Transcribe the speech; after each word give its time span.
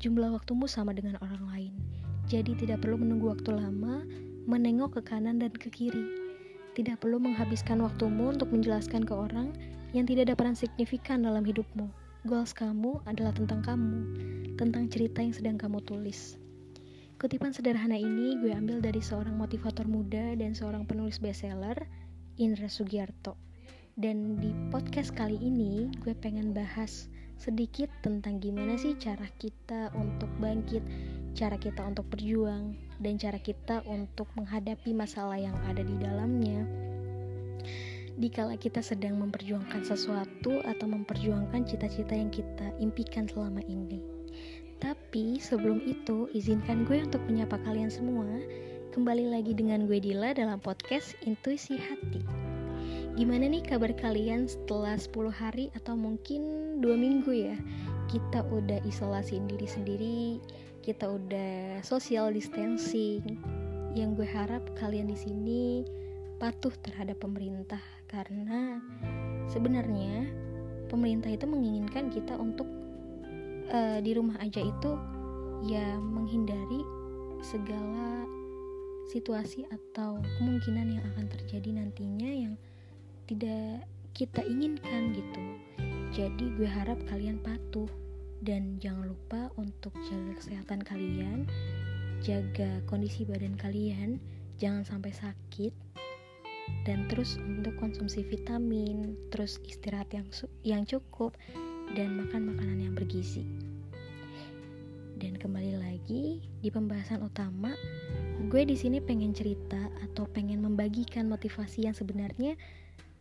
jumlah 0.00 0.32
waktumu 0.32 0.64
sama 0.64 0.96
dengan 0.96 1.20
orang 1.20 1.44
lain. 1.52 1.72
Jadi 2.24 2.56
tidak 2.56 2.80
perlu 2.80 2.96
menunggu 2.96 3.36
waktu 3.36 3.52
lama, 3.52 4.00
menengok 4.48 4.96
ke 4.96 5.12
kanan 5.12 5.36
dan 5.36 5.52
ke 5.52 5.68
kiri. 5.68 6.08
Tidak 6.72 6.96
perlu 6.96 7.20
menghabiskan 7.20 7.84
waktumu 7.84 8.32
untuk 8.32 8.48
menjelaskan 8.48 9.04
ke 9.04 9.12
orang 9.12 9.52
yang 9.92 10.08
tidak 10.08 10.32
ada 10.32 10.34
peran 10.40 10.56
signifikan 10.56 11.20
dalam 11.20 11.44
hidupmu. 11.44 11.92
Goals 12.24 12.56
kamu 12.56 13.04
adalah 13.04 13.36
tentang 13.36 13.60
kamu, 13.60 14.00
tentang 14.56 14.88
cerita 14.88 15.20
yang 15.20 15.36
sedang 15.36 15.56
kamu 15.60 15.84
tulis. 15.84 16.40
Kutipan 17.20 17.52
sederhana 17.52 18.00
ini 18.00 18.40
gue 18.40 18.56
ambil 18.56 18.80
dari 18.80 19.04
seorang 19.04 19.36
motivator 19.36 19.84
muda 19.84 20.32
dan 20.40 20.56
seorang 20.56 20.88
penulis 20.88 21.20
bestseller, 21.20 21.76
Indra 22.40 22.72
Sugiarto. 22.72 23.36
Dan 24.00 24.40
di 24.40 24.48
podcast 24.72 25.12
kali 25.12 25.36
ini 25.36 25.92
gue 26.00 26.16
pengen 26.16 26.56
bahas 26.56 27.12
sedikit 27.40 27.88
tentang 28.04 28.36
gimana 28.36 28.76
sih 28.76 28.92
cara 29.00 29.24
kita 29.40 29.88
untuk 29.96 30.28
bangkit, 30.44 30.84
cara 31.32 31.56
kita 31.56 31.80
untuk 31.88 32.04
berjuang, 32.12 32.76
dan 33.00 33.16
cara 33.16 33.40
kita 33.40 33.80
untuk 33.88 34.28
menghadapi 34.36 34.92
masalah 34.92 35.40
yang 35.40 35.56
ada 35.64 35.80
di 35.80 35.96
dalamnya. 35.96 36.68
Dikala 38.20 38.60
kita 38.60 38.84
sedang 38.84 39.16
memperjuangkan 39.16 39.88
sesuatu 39.88 40.60
atau 40.60 40.84
memperjuangkan 40.84 41.64
cita-cita 41.64 42.12
yang 42.12 42.28
kita 42.28 42.76
impikan 42.76 43.24
selama 43.24 43.64
ini. 43.64 44.04
Tapi 44.76 45.40
sebelum 45.40 45.80
itu, 45.88 46.28
izinkan 46.36 46.84
gue 46.84 47.00
untuk 47.00 47.24
menyapa 47.24 47.56
kalian 47.64 47.88
semua. 47.88 48.28
Kembali 48.92 49.32
lagi 49.32 49.56
dengan 49.56 49.88
gue 49.88 49.96
Dila 49.96 50.36
dalam 50.36 50.60
podcast 50.60 51.16
Intuisi 51.24 51.80
Hati. 51.80 52.39
Gimana 53.18 53.50
nih 53.50 53.66
kabar 53.66 53.90
kalian 53.98 54.46
setelah 54.46 54.94
10 54.94 55.34
hari 55.34 55.66
atau 55.74 55.98
mungkin 55.98 56.42
dua 56.78 56.94
minggu 56.94 57.32
ya? 57.34 57.56
Kita 58.06 58.46
udah 58.46 58.78
isolasiin 58.86 59.50
diri 59.50 59.66
sendiri, 59.66 60.20
kita 60.86 61.10
udah 61.10 61.82
social 61.82 62.30
distancing. 62.30 63.38
Yang 63.98 64.22
gue 64.22 64.28
harap 64.30 64.62
kalian 64.78 65.10
di 65.10 65.18
sini 65.18 65.62
patuh 66.38 66.72
terhadap 66.86 67.18
pemerintah 67.18 67.82
karena 68.06 68.78
sebenarnya 69.50 70.30
pemerintah 70.88 71.28
itu 71.34 71.44
menginginkan 71.44 72.08
kita 72.08 72.38
untuk 72.38 72.66
uh, 73.68 73.98
di 73.98 74.14
rumah 74.14 74.38
aja 74.40 74.62
itu 74.62 74.90
ya 75.68 75.98
menghindari 76.00 76.80
segala 77.44 78.24
situasi 79.10 79.66
atau 79.68 80.22
kemungkinan 80.38 80.96
yang 80.96 81.04
akan 81.12 81.26
terjadi 81.28 81.82
nantinya 81.82 82.30
yang 82.30 82.54
tidak 83.30 83.86
kita 84.10 84.42
inginkan 84.42 85.14
gitu. 85.14 85.42
Jadi 86.10 86.50
gue 86.58 86.66
harap 86.66 86.98
kalian 87.06 87.38
patuh 87.38 87.86
dan 88.42 88.74
jangan 88.82 89.14
lupa 89.14 89.54
untuk 89.54 89.94
jaga 90.10 90.34
kesehatan 90.42 90.82
kalian, 90.82 91.46
jaga 92.26 92.82
kondisi 92.90 93.22
badan 93.22 93.54
kalian, 93.54 94.18
jangan 94.58 94.82
sampai 94.82 95.14
sakit 95.14 95.70
dan 96.82 97.06
terus 97.06 97.38
untuk 97.38 97.78
konsumsi 97.78 98.26
vitamin, 98.26 99.14
terus 99.30 99.62
istirahat 99.62 100.10
yang 100.10 100.26
yang 100.66 100.82
cukup 100.82 101.38
dan 101.94 102.18
makan 102.18 102.50
makanan 102.50 102.82
yang 102.82 102.94
bergizi. 102.98 103.46
Dan 105.20 105.38
kembali 105.38 105.78
lagi 105.78 106.42
di 106.42 106.68
pembahasan 106.72 107.22
utama, 107.22 107.76
gue 108.50 108.62
di 108.66 108.74
sini 108.74 108.98
pengen 108.98 109.30
cerita 109.30 109.78
atau 110.02 110.26
pengen 110.26 110.66
membagikan 110.66 111.30
motivasi 111.30 111.86
yang 111.86 111.94
sebenarnya 111.94 112.58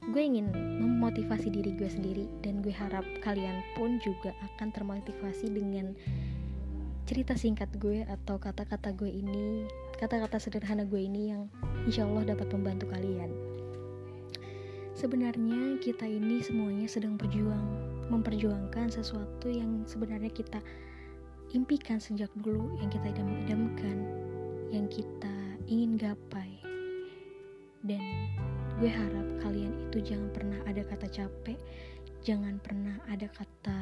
gue 0.07 0.21
ingin 0.23 0.47
memotivasi 0.79 1.51
diri 1.51 1.75
gue 1.75 1.91
sendiri 1.91 2.25
dan 2.39 2.63
gue 2.63 2.71
harap 2.71 3.03
kalian 3.19 3.59
pun 3.75 3.99
juga 3.99 4.31
akan 4.55 4.71
termotivasi 4.71 5.51
dengan 5.51 5.91
cerita 7.09 7.33
singkat 7.35 7.67
gue 7.81 8.05
atau 8.05 8.37
kata-kata 8.37 8.93
gue 8.93 9.09
ini, 9.09 9.65
kata-kata 9.97 10.37
sederhana 10.37 10.85
gue 10.85 11.01
ini 11.01 11.33
yang 11.33 11.49
insya 11.89 12.05
Allah 12.05 12.37
dapat 12.37 12.53
membantu 12.53 12.85
kalian. 12.93 13.33
Sebenarnya 14.93 15.81
kita 15.81 16.05
ini 16.05 16.37
semuanya 16.45 16.85
sedang 16.85 17.17
berjuang, 17.17 17.65
memperjuangkan 18.13 18.93
sesuatu 18.93 19.49
yang 19.49 19.83
sebenarnya 19.89 20.29
kita 20.29 20.61
impikan 21.57 21.97
sejak 21.97 22.29
dulu, 22.45 22.77
yang 22.77 22.93
kita 22.93 23.09
idam-idamkan, 23.09 23.97
yang 24.69 24.85
kita 24.85 25.33
ingin 25.65 25.97
gapai. 25.97 26.61
Dan 27.81 28.05
gue 28.79 28.87
harap 28.87 29.27
kalian 29.43 29.75
itu 29.91 29.99
jangan 29.99 30.31
pernah 30.31 30.59
ada 30.63 30.79
kata 30.87 31.11
capek, 31.11 31.59
jangan 32.23 32.63
pernah 32.63 32.95
ada 33.11 33.27
kata 33.27 33.79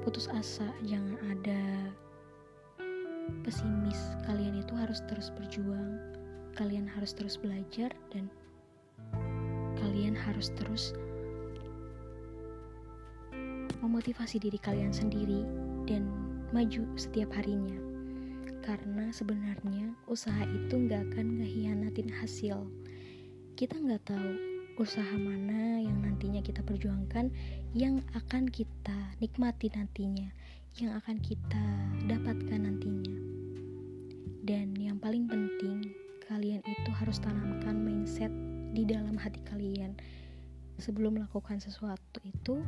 putus 0.00 0.32
asa, 0.32 0.64
jangan 0.88 1.20
ada 1.28 1.92
pesimis. 3.44 4.16
Kalian 4.24 4.64
itu 4.64 4.72
harus 4.80 5.04
terus 5.12 5.28
berjuang, 5.36 6.00
kalian 6.56 6.88
harus 6.88 7.12
terus 7.12 7.36
belajar 7.36 7.92
dan 8.16 8.32
kalian 9.76 10.16
harus 10.16 10.48
terus 10.56 10.96
memotivasi 13.84 14.40
diri 14.40 14.56
kalian 14.56 14.92
sendiri 14.92 15.44
dan 15.84 16.08
maju 16.56 16.88
setiap 16.96 17.28
harinya. 17.36 17.89
Karena 18.60 19.08
sebenarnya 19.10 19.96
usaha 20.06 20.44
itu 20.44 20.74
nggak 20.76 21.12
akan 21.12 21.40
ngehianatin 21.40 22.12
hasil. 22.12 22.68
Kita 23.56 23.76
nggak 23.76 24.04
tahu 24.08 24.30
usaha 24.80 25.16
mana 25.16 25.80
yang 25.80 26.00
nantinya 26.00 26.40
kita 26.40 26.64
perjuangkan, 26.64 27.28
yang 27.76 28.00
akan 28.16 28.48
kita 28.48 29.16
nikmati 29.20 29.68
nantinya, 29.72 30.32
yang 30.80 30.96
akan 30.96 31.20
kita 31.20 31.64
dapatkan 32.08 32.60
nantinya. 32.64 33.16
Dan 34.44 34.72
yang 34.76 34.96
paling 34.96 35.28
penting, 35.28 35.92
kalian 36.28 36.64
itu 36.64 36.90
harus 36.96 37.20
tanamkan 37.20 37.76
mindset 37.80 38.32
di 38.72 38.86
dalam 38.86 39.18
hati 39.18 39.42
kalian 39.44 39.98
sebelum 40.80 41.20
melakukan 41.20 41.60
sesuatu 41.60 42.24
itu 42.24 42.64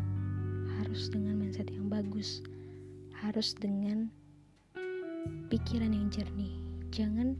harus 0.83 1.09
dengan 1.09 1.41
mindset 1.41 1.73
yang 1.73 1.89
bagus 1.89 2.45
harus 3.23 3.55
dengan 3.55 4.11
pikiran 5.53 5.93
yang 5.93 6.09
jernih. 6.09 6.57
Jangan 6.89 7.37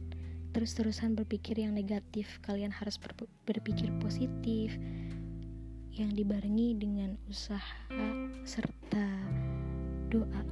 terus-terusan 0.53 1.17
berpikir 1.17 1.57
yang 1.57 1.73
negatif. 1.73 2.29
Kalian 2.45 2.69
harus 2.69 3.01
ber 3.01 3.17
berpikir 3.49 3.89
positif 3.97 4.77
yang 5.97 6.13
dibarengi 6.13 6.77
dengan 6.77 7.17
usaha 7.25 7.89
serta 8.45 9.09
doa. 10.13 10.45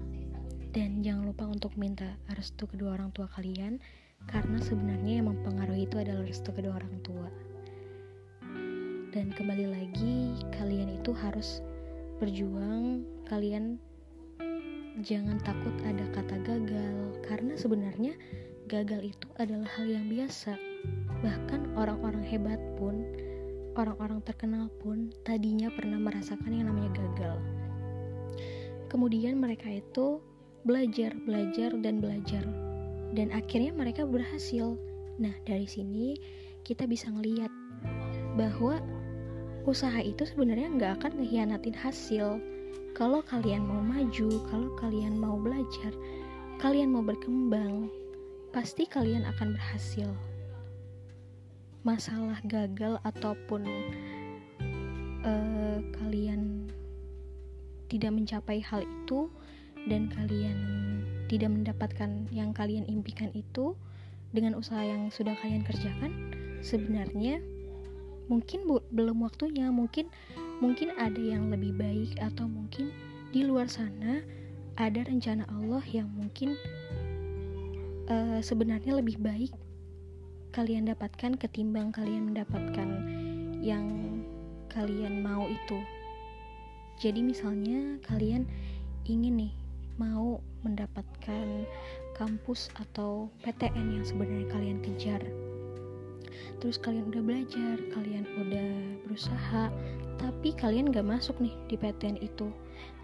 Dan 0.73 1.05
jangan 1.05 1.29
lupa 1.29 1.45
untuk 1.45 1.77
minta 1.77 2.17
restu 2.33 2.65
kedua 2.65 2.97
orang 2.97 3.13
tua 3.13 3.29
kalian 3.29 3.77
karena 4.25 4.57
sebenarnya 4.57 5.21
yang 5.21 5.29
mempengaruhi 5.29 5.85
itu 5.85 6.01
adalah 6.01 6.25
restu 6.25 6.49
kedua 6.49 6.81
orang 6.81 6.97
tua. 7.05 7.29
Dan 9.13 9.29
kembali 9.37 9.69
lagi 9.69 10.33
kalian 10.57 10.97
itu 10.97 11.13
harus 11.13 11.61
berjuang. 12.17 13.05
Kalian 13.29 13.77
jangan 14.99 15.39
takut 15.39 15.71
ada 15.87 16.03
kata 16.11 16.35
gagal 16.43 17.15
karena 17.23 17.55
sebenarnya 17.55 18.13
gagal 18.67 19.15
itu 19.15 19.27
adalah 19.39 19.67
hal 19.79 19.87
yang 19.87 20.11
biasa. 20.11 20.59
Bahkan 21.23 21.79
orang-orang 21.79 22.23
hebat 22.27 22.59
pun 22.75 23.07
orang-orang 23.79 24.19
terkenal 24.27 24.67
pun 24.83 25.15
tadinya 25.23 25.71
pernah 25.71 25.95
merasakan 25.95 26.51
yang 26.51 26.67
namanya 26.67 26.91
gagal. 26.99 27.37
Kemudian 28.91 29.39
mereka 29.39 29.71
itu 29.71 30.19
belajar 30.67 31.15
belajar 31.23 31.71
dan 31.79 32.03
belajar. 32.03 32.43
Dan 33.15 33.31
akhirnya 33.31 33.71
mereka 33.71 34.03
berhasil. 34.03 34.75
Nah 35.19 35.31
dari 35.47 35.67
sini 35.67 36.19
kita 36.67 36.83
bisa 36.87 37.07
ngeliat 37.11 37.51
bahwa 38.35 38.79
usaha 39.63 39.99
itu 40.01 40.25
sebenarnya 40.27 40.67
nggak 40.75 40.91
akan 40.99 41.11
ngehianatin 41.23 41.75
hasil. 41.75 42.39
Kalau 42.91 43.23
kalian 43.23 43.63
mau 43.63 43.79
maju, 43.79 44.27
kalau 44.51 44.69
kalian 44.75 45.15
mau 45.15 45.39
belajar, 45.39 45.95
kalian 46.59 46.91
mau 46.91 46.99
berkembang, 46.99 47.87
pasti 48.51 48.83
kalian 48.83 49.23
akan 49.23 49.55
berhasil. 49.55 50.11
Masalah 51.87 52.43
gagal 52.43 52.99
ataupun 53.07 53.63
uh, 55.23 55.79
kalian 56.03 56.67
tidak 57.87 58.11
mencapai 58.11 58.59
hal 58.59 58.83
itu 58.83 59.31
dan 59.87 60.11
kalian 60.11 60.59
tidak 61.31 61.47
mendapatkan 61.47 62.27
yang 62.29 62.51
kalian 62.51 62.83
impikan 62.91 63.31
itu 63.31 63.73
dengan 64.35 64.59
usaha 64.59 64.83
yang 64.83 65.07
sudah 65.07 65.33
kalian 65.39 65.63
kerjakan, 65.63 66.11
sebenarnya 66.59 67.39
mungkin 68.27 68.67
belum 68.91 69.23
waktunya 69.23 69.71
mungkin 69.71 70.11
mungkin 70.61 70.93
ada 70.95 71.17
yang 71.17 71.49
lebih 71.49 71.73
baik 71.73 72.15
atau 72.21 72.45
mungkin 72.45 72.93
di 73.33 73.41
luar 73.41 73.65
sana 73.65 74.21
ada 74.77 75.01
rencana 75.03 75.43
Allah 75.49 75.83
yang 75.89 76.07
mungkin 76.13 76.55
uh, 78.07 78.39
sebenarnya 78.39 79.01
lebih 79.01 79.17
baik 79.17 79.51
kalian 80.53 80.85
dapatkan 80.87 81.39
ketimbang 81.39 81.89
kalian 81.89 82.31
mendapatkan 82.31 82.89
yang 83.63 83.87
kalian 84.71 85.23
mau 85.23 85.47
itu. 85.47 85.79
Jadi 86.99 87.23
misalnya 87.23 87.97
kalian 88.05 88.45
ingin 89.07 89.47
nih 89.47 89.53
mau 89.95 90.43
mendapatkan 90.61 91.65
kampus 92.13 92.69
atau 92.77 93.31
PTN 93.41 93.97
yang 93.97 94.05
sebenarnya 94.05 94.47
kalian 94.51 94.79
kejar. 94.83 95.23
Terus 96.61 96.77
kalian 96.77 97.09
udah 97.09 97.23
belajar 97.25 97.75
kalian 97.95 98.25
udah 98.37 98.69
berusaha 99.07 99.71
tapi 100.21 100.53
kalian 100.53 100.93
gak 100.93 101.05
masuk 101.05 101.35
nih 101.41 101.53
di 101.65 101.75
PTN 101.75 102.21
itu. 102.21 102.53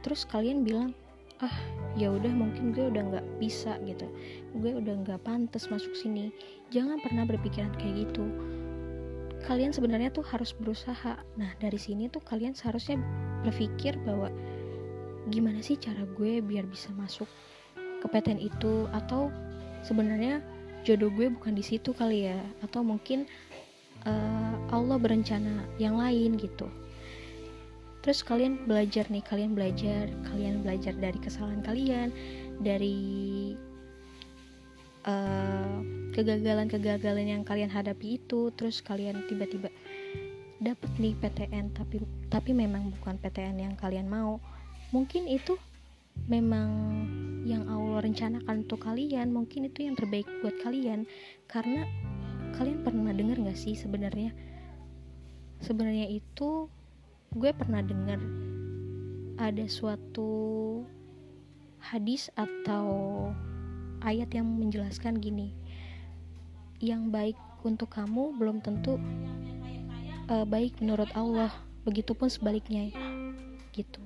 Terus 0.06 0.24
kalian 0.30 0.62
bilang 0.62 0.94
ah 1.38 1.54
ya 1.94 2.10
udah 2.10 2.34
mungkin 2.34 2.74
gue 2.74 2.90
udah 2.90 3.04
nggak 3.14 3.28
bisa 3.38 3.78
gitu. 3.86 4.10
Gue 4.58 4.74
udah 4.78 5.06
nggak 5.06 5.22
pantas 5.22 5.70
masuk 5.70 5.94
sini. 5.94 6.34
Jangan 6.74 6.98
pernah 7.02 7.26
berpikiran 7.30 7.74
kayak 7.78 8.10
gitu. 8.10 8.26
Kalian 9.46 9.70
sebenarnya 9.70 10.10
tuh 10.10 10.26
harus 10.26 10.54
berusaha. 10.58 11.22
Nah 11.38 11.52
dari 11.62 11.78
sini 11.78 12.10
tuh 12.10 12.26
kalian 12.26 12.58
seharusnya 12.58 12.98
berpikir 13.46 14.02
bahwa 14.02 14.34
gimana 15.30 15.62
sih 15.62 15.78
cara 15.78 16.08
gue 16.18 16.42
biar 16.42 16.66
bisa 16.66 16.90
masuk 16.98 17.30
ke 17.78 18.08
PTN 18.10 18.42
itu? 18.42 18.90
Atau 18.90 19.30
sebenarnya 19.86 20.42
jodoh 20.82 21.14
gue 21.14 21.30
bukan 21.30 21.54
di 21.54 21.62
situ 21.62 21.94
kali 21.94 22.34
ya? 22.34 22.42
Atau 22.66 22.82
mungkin 22.82 23.30
uh, 24.10 24.54
Allah 24.74 24.98
berencana 24.98 25.70
yang 25.78 26.02
lain 26.02 26.34
gitu 26.42 26.66
terus 28.08 28.24
kalian 28.24 28.64
belajar 28.64 29.04
nih 29.12 29.20
kalian 29.20 29.52
belajar 29.52 30.08
kalian 30.32 30.64
belajar 30.64 30.96
dari 30.96 31.20
kesalahan 31.20 31.60
kalian 31.60 32.16
dari 32.64 32.96
uh, 35.04 35.84
kegagalan-kegagalan 36.16 37.28
yang 37.28 37.44
kalian 37.44 37.68
hadapi 37.68 38.16
itu 38.16 38.48
terus 38.56 38.80
kalian 38.80 39.28
tiba-tiba 39.28 39.68
dapat 40.64 40.90
nih 40.98 41.14
PTN 41.20 41.76
tapi 41.76 42.02
tapi 42.34 42.52
memang 42.56 42.90
bukan 42.98 43.20
PTN 43.22 43.62
yang 43.62 43.76
kalian 43.78 44.10
mau. 44.10 44.42
Mungkin 44.90 45.30
itu 45.30 45.60
memang 46.26 46.70
yang 47.46 47.70
Allah 47.70 48.02
rencanakan 48.02 48.66
untuk 48.66 48.82
kalian 48.82 49.30
mungkin 49.30 49.70
itu 49.70 49.86
yang 49.86 49.94
terbaik 49.94 50.26
buat 50.42 50.56
kalian. 50.66 51.06
Karena 51.46 51.86
kalian 52.58 52.82
pernah 52.82 53.14
dengar 53.14 53.38
gak 53.46 53.60
sih 53.60 53.78
sebenarnya? 53.78 54.34
Sebenarnya 55.62 56.10
itu 56.10 56.70
gue 57.36 57.52
pernah 57.52 57.84
dengar 57.84 58.20
ada 59.38 59.66
suatu 59.68 60.32
hadis 61.78 62.32
atau 62.34 62.88
ayat 64.02 64.32
yang 64.34 64.48
menjelaskan 64.48 65.20
gini 65.20 65.54
yang 66.80 67.10
baik 67.10 67.38
untuk 67.66 67.90
kamu 67.90 68.38
belum 68.38 68.62
tentu 68.62 69.02
uh, 70.30 70.46
baik 70.46 70.78
menurut 70.80 71.10
Allah 71.18 71.50
begitupun 71.84 72.30
sebaliknya 72.30 72.92
gitu. 73.74 74.02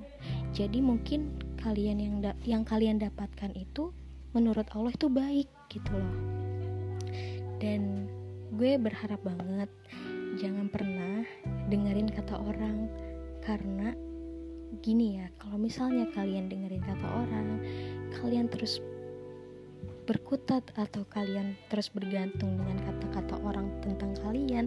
Jadi 0.51 0.83
mungkin 0.83 1.35
kalian 1.59 1.97
yang 1.99 2.15
yang 2.45 2.63
kalian 2.63 3.01
dapatkan 3.01 3.51
itu 3.57 3.89
menurut 4.31 4.67
Allah 4.75 4.93
itu 4.93 5.07
baik 5.11 5.47
gitu 5.71 5.91
loh. 5.91 6.15
Dan 7.59 8.07
gue 8.55 8.75
berharap 8.79 9.19
banget 9.23 9.69
jangan 10.39 10.67
pernah 10.71 11.23
dengerin 11.67 12.07
kata 12.11 12.39
orang 12.39 12.87
karena 13.41 13.93
gini 14.79 15.19
ya 15.19 15.27
kalau 15.41 15.59
misalnya 15.59 16.07
kalian 16.15 16.47
dengerin 16.47 16.81
kata 16.81 17.07
orang 17.11 17.59
kalian 18.21 18.47
terus 18.47 18.79
berkutat 20.07 20.63
atau 20.79 21.03
kalian 21.11 21.53
terus 21.67 21.91
bergantung 21.91 22.55
dengan 22.55 22.79
kata-kata 22.87 23.35
orang 23.43 23.67
tentang 23.83 24.15
kalian 24.23 24.65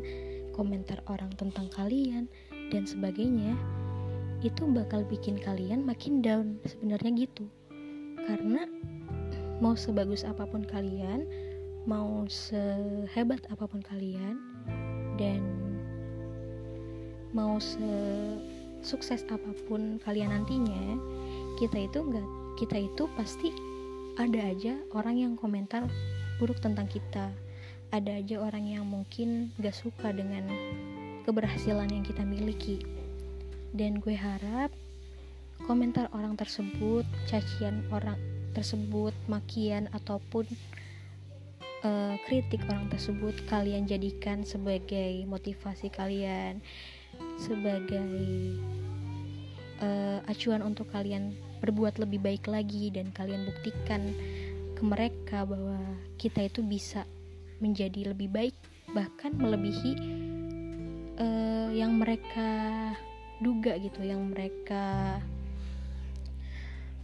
komentar 0.54 1.02
orang 1.10 1.32
tentang 1.34 1.66
kalian 1.74 2.30
dan 2.70 2.86
sebagainya 2.86 3.58
itu 4.44 4.68
bakal 4.68 5.00
bikin 5.08 5.40
kalian 5.40 5.82
makin 5.88 6.20
down. 6.20 6.60
Sebenarnya 6.68 7.26
gitu. 7.26 7.48
Karena 8.28 8.68
mau 9.58 9.72
sebagus 9.72 10.22
apa 10.22 10.44
pun 10.44 10.62
kalian 10.68 11.24
mau 11.88 12.24
sehebat 12.28 13.44
apa 13.48 13.64
pun 13.64 13.80
kalian 13.80 14.36
dan 15.16 15.40
mau 17.32 17.60
se 17.60 17.84
sukses 18.84 19.24
apa 19.32 19.50
pun 19.66 19.98
kalian 20.04 20.30
nantinya 20.30 21.00
kita 21.56 21.88
itu 21.88 21.98
enggak 22.04 22.28
kita 22.54 22.78
itu 22.78 23.10
pasti 23.18 23.50
ada 24.14 24.46
aja 24.46 24.78
orang 24.94 25.18
yang 25.18 25.32
komentar 25.34 25.90
buruk 26.38 26.62
tentang 26.62 26.86
kita. 26.86 27.34
Ada 27.90 28.22
aja 28.22 28.42
orang 28.42 28.66
yang 28.66 28.86
mungkin 28.86 29.54
gak 29.58 29.74
suka 29.74 30.10
dengan 30.10 30.46
keberhasilan 31.26 31.90
yang 31.90 32.06
kita 32.06 32.22
miliki. 32.22 32.82
Dan 33.74 33.98
gue 33.98 34.14
harap 34.14 34.70
komentar 35.66 36.10
orang 36.14 36.38
tersebut 36.38 37.06
cacian 37.26 37.82
orang 37.90 38.18
tersebut 38.54 39.14
makian 39.26 39.90
ataupun 39.90 40.46
uh, 41.82 42.14
kritik 42.30 42.62
orang 42.70 42.86
tersebut 42.86 43.34
kalian 43.50 43.86
jadikan 43.86 44.46
sebagai 44.46 45.26
motivasi 45.26 45.90
kalian 45.90 46.62
sebagai 47.38 48.10
uh, 49.82 50.20
acuan 50.28 50.62
untuk 50.62 50.88
kalian 50.90 51.34
berbuat 51.60 51.96
lebih 52.02 52.20
baik 52.20 52.44
lagi 52.46 52.92
dan 52.92 53.10
kalian 53.16 53.48
buktikan 53.48 54.12
ke 54.74 54.82
mereka 54.84 55.48
bahwa 55.48 55.80
kita 56.20 56.44
itu 56.44 56.60
bisa 56.60 57.06
menjadi 57.62 58.12
lebih 58.12 58.28
baik 58.28 58.56
bahkan 58.92 59.32
melebihi 59.34 59.92
uh, 61.18 61.70
yang 61.72 61.96
mereka 61.96 62.92
duga 63.42 63.74
gitu 63.80 64.04
yang 64.04 64.30
mereka 64.30 65.18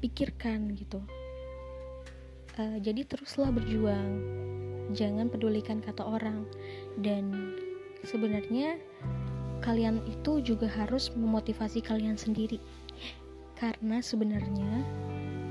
pikirkan 0.01 0.73
gitu. 0.75 1.01
Uh, 2.57 2.81
jadi 2.81 3.05
teruslah 3.07 3.53
berjuang. 3.53 4.21
Jangan 4.97 5.31
pedulikan 5.31 5.79
kata 5.79 6.03
orang. 6.03 6.49
Dan 6.99 7.55
sebenarnya 8.03 8.81
kalian 9.61 10.01
itu 10.09 10.41
juga 10.41 10.67
harus 10.67 11.13
memotivasi 11.13 11.85
kalian 11.85 12.17
sendiri 12.17 12.61
karena 13.61 14.01
sebenarnya 14.01 14.73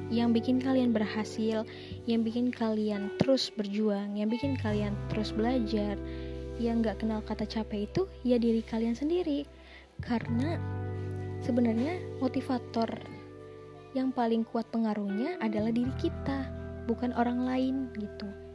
yang 0.09 0.33
bikin 0.33 0.57
kalian 0.57 0.89
berhasil, 0.89 1.61
yang 2.09 2.25
bikin 2.25 2.49
kalian 2.49 3.13
terus 3.21 3.53
berjuang, 3.53 4.17
yang 4.17 4.25
bikin 4.33 4.57
kalian 4.57 4.97
terus 5.13 5.29
belajar, 5.29 5.93
yang 6.57 6.81
gak 6.81 6.97
kenal 6.97 7.21
kata 7.21 7.45
capek 7.45 7.85
itu 7.85 8.09
ya 8.25 8.41
diri 8.41 8.65
kalian 8.65 8.97
sendiri. 8.97 9.45
Karena 10.01 10.57
sebenarnya 11.45 12.01
motivator 12.17 12.89
yang 13.93 14.09
paling 14.09 14.41
kuat 14.41 14.65
pengaruhnya 14.73 15.37
adalah 15.45 15.69
diri 15.69 15.93
kita, 16.01 16.49
bukan 16.89 17.13
orang 17.13 17.45
lain 17.45 17.75
gitu. 17.93 18.48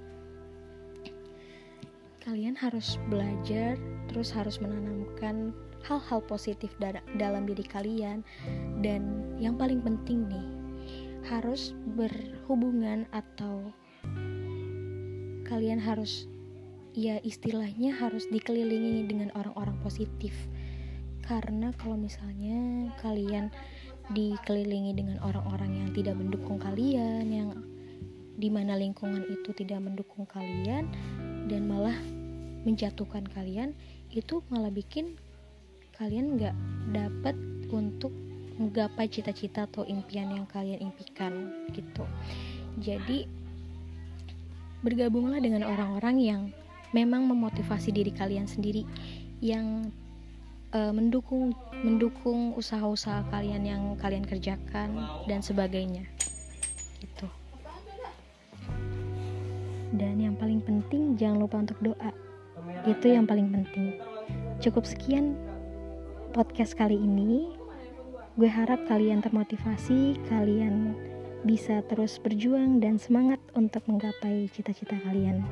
Kalian 2.25 2.57
harus 2.57 2.97
belajar 3.13 3.77
terus 4.09 4.33
harus 4.33 4.57
menanamkan 4.57 5.53
hal-hal 5.85 6.25
positif 6.25 6.73
dalam 7.21 7.45
diri 7.45 7.61
kalian. 7.69 8.25
Dan 8.81 9.37
yang 9.37 9.61
paling 9.61 9.85
penting 9.85 10.25
nih 10.33 10.49
harus 11.29 11.77
berhubungan 11.97 13.05
atau 13.13 13.69
kalian 15.45 15.77
harus 15.77 16.25
ya 16.97 17.21
istilahnya 17.21 17.93
harus 17.93 18.25
dikelilingi 18.33 19.05
dengan 19.05 19.29
orang-orang 19.37 19.77
positif. 19.85 20.33
Karena 21.21 21.77
kalau 21.77 22.01
misalnya 22.01 22.89
kalian 23.05 23.53
dikelilingi 24.13 24.93
dengan 24.97 25.21
orang-orang 25.25 25.85
yang 25.85 25.91
tidak 25.97 26.17
mendukung 26.17 26.61
kalian 26.61 27.25
yang 27.29 27.49
di 28.37 28.53
mana 28.53 28.77
lingkungan 28.77 29.25
itu 29.31 29.57
tidak 29.57 29.81
mendukung 29.81 30.29
kalian 30.29 30.91
dan 31.49 31.69
malah 31.69 31.97
menjatuhkan 32.65 33.29
kalian 33.33 33.77
itu 34.15 34.41
malah 34.49 34.73
bikin 34.73 35.19
kalian 36.01 36.41
nggak 36.41 36.57
dapat 36.91 37.37
untuk 37.71 38.11
menggapai 38.55 39.11
cita-cita 39.11 39.67
atau 39.67 39.83
impian 39.83 40.31
yang 40.31 40.47
kalian 40.47 40.91
impikan 40.91 41.51
gitu. 41.75 42.07
Jadi 42.79 43.27
bergabunglah 44.85 45.43
dengan 45.43 45.67
orang-orang 45.67 46.17
yang 46.21 46.43
memang 46.95 47.27
memotivasi 47.27 47.91
diri 47.91 48.15
kalian 48.15 48.47
sendiri 48.47 48.87
yang 49.43 49.91
uh, 50.71 50.93
mendukung 50.95 51.55
mendukung 51.83 52.55
usaha-usaha 52.55 53.27
kalian 53.33 53.63
yang 53.67 53.83
kalian 53.99 54.23
kerjakan 54.23 54.95
dan 55.27 55.41
sebagainya 55.43 56.07
gitu 57.03 57.27
dan 59.99 60.23
yang 60.23 60.39
paling 60.39 60.63
penting 60.63 61.19
jangan 61.19 61.43
lupa 61.43 61.59
untuk 61.59 61.79
doa. 61.83 62.13
Itu 62.87 63.11
yang 63.11 63.27
paling 63.27 63.51
penting. 63.51 63.99
Cukup 64.63 64.87
sekian 64.87 65.35
podcast 66.31 66.79
kali 66.79 66.95
ini. 66.95 67.51
Gue 68.39 68.51
harap 68.51 68.87
kalian 68.87 69.23
termotivasi 69.23 70.19
kalian 70.31 70.95
bisa 71.45 71.83
terus 71.91 72.19
berjuang 72.23 72.79
dan 72.79 72.99
semangat 72.99 73.43
untuk 73.59 73.83
menggapai 73.91 74.47
cita-cita 74.51 74.97
kalian 75.03 75.43